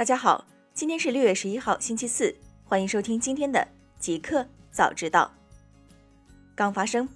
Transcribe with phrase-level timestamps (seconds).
[0.00, 2.34] 大家好，今天是六月十一号，星期四，
[2.64, 3.68] 欢迎收听今天的
[3.98, 5.30] 极客早知道。
[6.54, 7.06] 刚发生，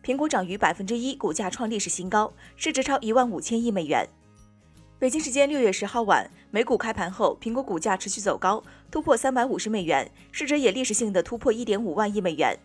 [0.00, 4.08] 苹果涨逾百分之一，股价创历史新高，市值超一万五千亿美元。
[5.00, 12.56] 北京时间六月十号晚，美股开盘后，苹果股价持续走高，突破三百五十美元，市值也历史性的突破一点五万亿美元。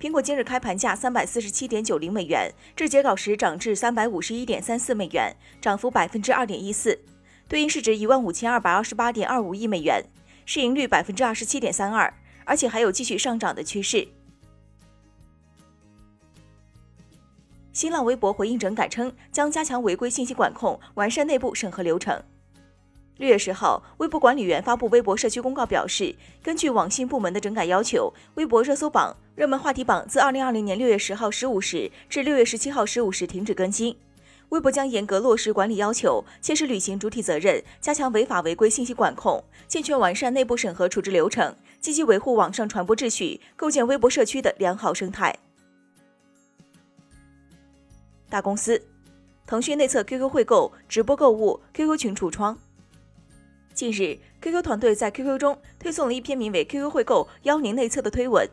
[0.00, 6.98] 苹果今日开盘价三百四十七点九零美元，至截稿时涨至三百五十一点三四美元，涨幅百分之二点一四，
[7.48, 10.04] 对应市值一万五千二百二十八点二五亿美元，
[10.46, 12.12] 市盈率百分之二十七点三二，
[12.44, 14.08] 而且还有继续上涨的趋势。
[17.72, 22.22] 新浪微博回应整改称，将加强违规信息管控，完善内部审核流程。
[23.18, 33.96] 六月十号，微博管理员发布微博社区公告表示，根据网信部门的整改要求，微博热搜榜、热门话题榜自二零二零年六月十号十五时至六月十七号十五时停止更新。
[34.52, 45.34] 微博将严格落实管理要求，切实履行主体责任，加强违法违规信息管控，健全完善内部审核处置流程，积极维护网上传播秩序，构建微博社区的良好生态。
[48.28, 48.78] 大公司，
[49.46, 52.58] 腾讯内测 QQ 会购、直播购物、QQ 群橱窗。
[53.72, 58.46] 近日，QQ 团队在 QQ 中推送了一篇名为《QQ 会购邀您内测》的推文。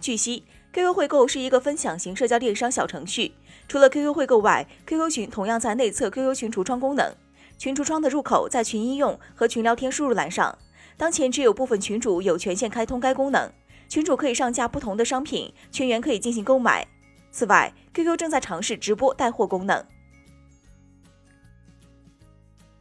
[0.00, 0.44] 据悉
[0.74, 3.32] ，QQ 会购是一个分享型社交电商小程序。
[3.68, 7.14] 除了 QQ 会购外，QQ 群同样在内测 QQ 群橱窗功能。
[7.56, 10.58] 群橱窗的入口在群应用和群聊天输入栏上。
[10.96, 13.48] 当前只有部分群主有权限开通该功能。
[13.88, 16.86] 群主可以上架不同的商品，群员可以进行购买。
[17.30, 19.84] 此外，QQ 正在尝试直播带货功能。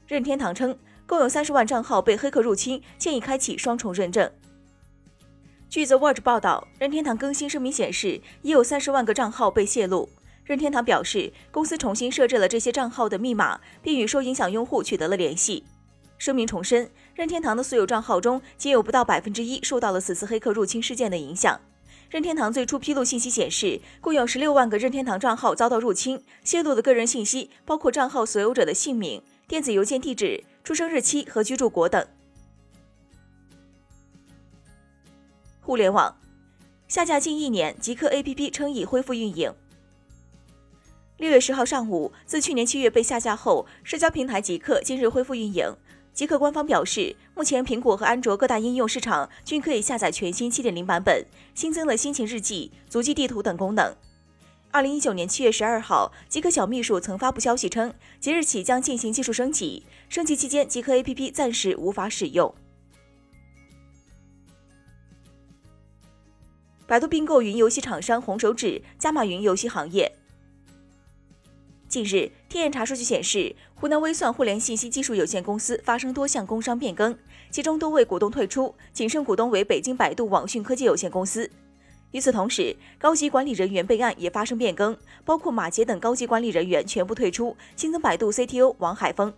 [0.07, 0.75] 任天堂称。
[1.05, 4.31] 共有三十万账号被黑客入侵，建议开启双重认证。
[5.73, 10.07] 据 The Watch 报道，任天堂更新声明显示，已有三十万个账号被泄露。
[10.45, 15.63] 任天堂表示，公司重新设置了这些账号的密码，并与受影响用户取得了联系。
[16.19, 21.59] 声明重申，任天堂的所有账号中，仅有不到百分之一受到了此次黑客入侵事件的影响。
[22.07, 30.43] 任天堂最初披露信息显示，共有十六万个任天堂账号遭到入侵，泄露的个人信息包括账号所有者的姓名、电子邮件地址。
[30.63, 32.05] 出生日期和居住国等。
[35.65, 36.13] 互联网
[36.89, 39.51] 下架近一年，极客 APP 称已恢复运营。
[41.17, 45.73] 六月十号上午，自去年七月被下架后，社交平台极客今日恢复运营。
[46.13, 51.25] 极客官方表示，目前苹果和安卓各大应用市场均可以下载全新七点零版本，
[51.55, 53.95] 新增了心情日记、足迹地图等功能。
[54.69, 62.53] 二零一九年七月十二号，极客小秘书曾发布消息称，即日起将进行技术升级，升级期间极客 APP 暂时无法使用。
[66.85, 70.11] 百度并购云游戏厂商红手指，加码云游戏行业。
[71.87, 77.17] 近日，天眼查数据显示，湖南微算互联信息技术有限公司发生多项工商变更，
[77.51, 81.49] 其中多位股东退出，仅剩股东为北京百度网讯科技有限公司。
[82.11, 89.33] 与此同时，高级管理人员备案也发生变更，包括马杰等高级管理人员全部退出，新增百度 CTO 王海峰。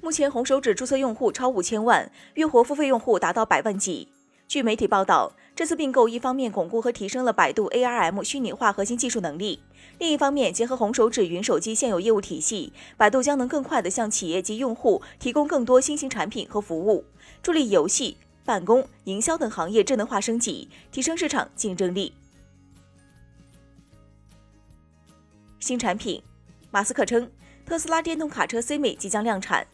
[0.00, 4.08] 目前红手指注册用户超五千万，月活付费用户达到百万级。
[4.46, 9.60] 据媒体报道，这次并购一方面巩固和提升了百度 ARM 虚拟化核心技术能力，
[9.98, 17.04] 另一方面结合红手指云手机现有业务体系，百度将能更快地向企业及用户提供更多新型产品和服务，
[17.42, 18.16] 助力游戏。
[18.46, 22.12] 办公、营销等行业智能化升级，提升市场竞争力。
[25.58, 26.22] 新产品，
[26.70, 27.30] 马斯克称
[27.64, 29.66] 特斯拉电动卡车 Semi 即将量产。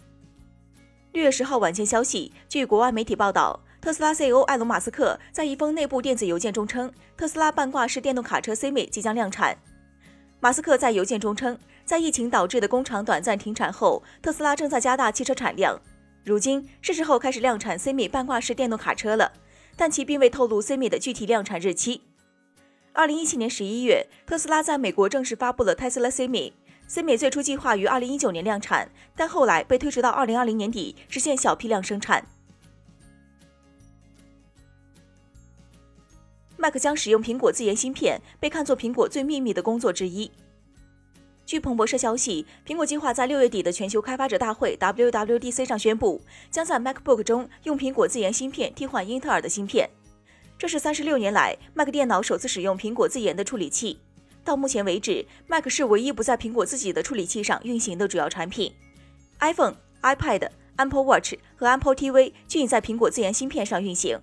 [1.10, 9.56] 六月十号晚间消息，据国外媒体报道，特斯拉 CEO 埃隆·马斯克在一封内部电子邮件中称，特斯拉半挂式电动卡车 Semi 即将量产。
[10.38, 15.80] 马斯克在邮件中称，在疫情导致的工厂短暂停产后，特斯拉正在加大汽车产量。
[16.24, 19.32] 如今是时候开始量产 Semi 半挂式电动卡车了，
[19.76, 22.02] 但其并未透露 Semi 的具体量产日期。
[22.92, 26.52] 二零一七年十一月，特斯拉在美国正式发布了 Tesla Semi。
[26.86, 32.26] Semi 最初计划于二零一九年量产，但后来被推迟到二零二零年底实现小批量生产。
[36.60, 40.30] Mac 将使用苹果自研芯片，被看作苹果最秘密的工作之一。
[41.46, 46.20] 据彭博社消息，苹果计划在六月底的全球开发者大会 （WWDC） 上宣布，
[46.50, 49.88] 将在 MacBook 中用苹果自研芯片替换英特尔的芯片。
[50.58, 53.98] 这是三十六年来 Mac 电脑首次使用苹果自研的处理器。
[54.44, 58.70] 到目前为止，Mac 是唯一不在苹果自己的处理器上运行的主要产品。
[59.40, 64.20] iPhone、iPad、Apple Watch 和 Apple TV 均已在苹果自研芯片上运行。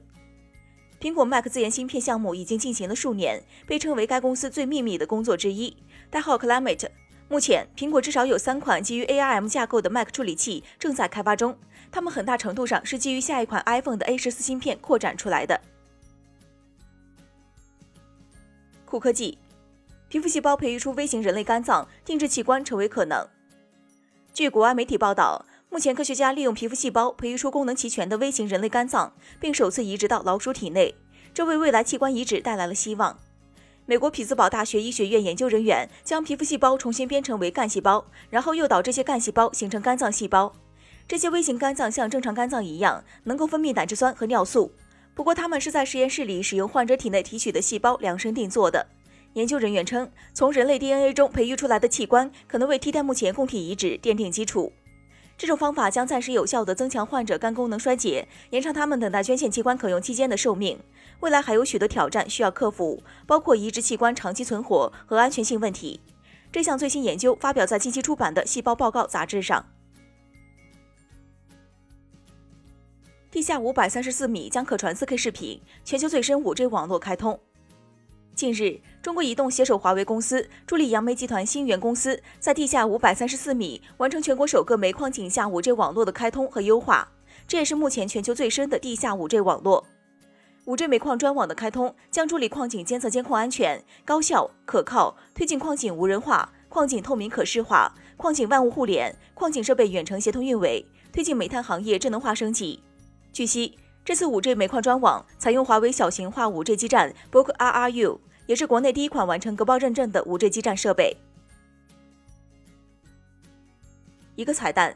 [1.00, 5.78] 苹果 Mac 自研芯片项目已经进行了数年，被称为该公司最秘密的工作之一，
[6.10, 6.90] 代号 Climate。
[7.30, 11.56] 目前，苹果至少有三款基于 ARM 架构的 Mac 处理器正在开发中，
[11.92, 15.62] 它们很大程度上是基于下一款 iPhone 的 A 十四芯片扩展出来的。
[18.86, 19.38] 酷科技，
[20.08, 23.28] 皮肤细胞培育出微型人类肝脏，定制器官成为可能。
[24.34, 30.96] 据国外媒体报道，目前科学家利用皮肤细胞培育出功能齐全的微型人类肝脏，并首次移植到老鼠体内，
[31.34, 33.19] 这为未来器官移植带来了希望。
[33.86, 40.52] 美国匹兹堡大学医学院研究人员将皮肤细胞重新编程为干细胞，然后诱导这些干细胞形成肝脏细胞。
[41.08, 44.72] 这些微型肝脏像正常肝脏一样，能够分泌胆汁酸和尿素。
[45.14, 48.88] 不过，它们是在实验室里使用患者体内提取的细胞量身定做的。
[49.34, 54.74] 研究人员称，从人类 DNA 中培育出来的器官可能为替代目前供体移植奠定基础。
[55.38, 60.80] 这种方法将暂时有效地增强患者肝功能衰竭，延长他们等待捐献器官可用期间的寿命。
[61.19, 66.00] 未来还有许多挑战需要克服，包括移植器官长期存活和安全性问题。
[66.51, 69.63] 这项最新研究发表在近期出版的《细胞报告》杂志上。
[73.30, 77.40] 地下五百三十四米将可传 4K 视频，全球最深 5G 网络开通。
[78.38, 87.12] 近日，中国移动携手华为公司，助力杨梅集团新源公司，在地下五百三十四米完成全国首个煤矿井下 5G 网络的开通和优化，
[87.48, 89.84] 这也是目前全球最深的地下 5G 网络。
[90.66, 102.83] 五 G 煤矿专网的开通，将助力矿井监测监控安全、高效、可靠，推进矿井无人化、矿井透明可视化、矿井万物互联、矿井设备远程协同运维，推进煤炭行业智能化升级。
[103.33, 111.18] 据悉，这次五 G 煤矿专网采用华为小型化五 G 基站 Book RRU，也是国内第一款完成格报认证的五 G 基站设备。
[114.38, 114.95] 一个彩蛋：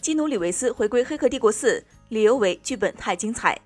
[0.00, 1.80] 基努里维斯回归《黑客帝国四》，
[2.10, 3.60] 理由为剧本太精彩。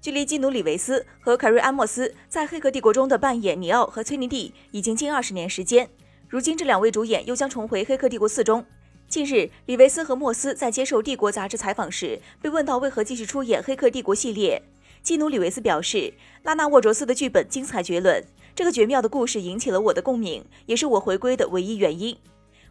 [0.00, 5.88] 距离基努·里维斯和凯瑞·安莫斯在《黑客帝国》中的扮演尼奥和崔妮蒂已经近二十年时间，
[6.28, 8.66] 如今这两位主演又将重回《黑客帝国四》中。
[9.08, 14.60] 近日，李维斯和莫斯在接受《帝国》杂志采访时被问到为何继续出演《黑客帝国》系列，
[15.02, 16.12] 基努·里维斯表示
[16.42, 18.24] ：“拉纳沃卓斯的剧本精彩绝伦，
[18.54, 22.16] 这个绝妙的故事引起了我的共鸣，也是我回归的唯一原因。”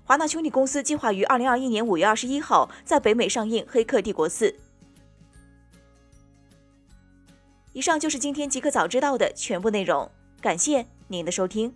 [0.04, 4.50] 华纳兄弟公司计划于二零二一年五月二十一号在北美上映《黑客帝国四》。
[7.74, 10.12] 以上就是今天极客早知道的全部内容，
[10.42, 11.74] 感谢您的收听。